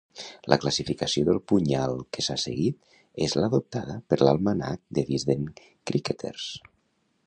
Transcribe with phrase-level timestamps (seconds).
[0.51, 2.79] La classificació del punyal que s'ha seguit
[3.29, 6.53] és l'adoptada per "L'almanac de Wisden Cricketers."